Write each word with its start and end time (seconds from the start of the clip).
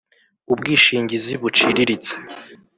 ubwishingizi 0.51 1.33
buciriritse 1.41 2.13